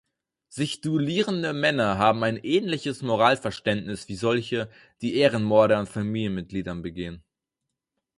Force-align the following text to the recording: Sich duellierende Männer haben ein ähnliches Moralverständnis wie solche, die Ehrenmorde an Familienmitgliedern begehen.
Sich 0.49 0.81
duellierende 0.81 1.53
Männer 1.53 1.99
haben 1.99 2.23
ein 2.23 2.37
ähnliches 2.37 3.03
Moralverständnis 3.03 4.07
wie 4.09 4.15
solche, 4.15 4.67
die 5.01 5.13
Ehrenmorde 5.13 5.77
an 5.77 5.85
Familienmitgliedern 5.85 6.81
begehen. 6.81 7.23